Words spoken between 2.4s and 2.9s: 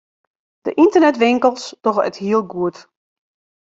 goed.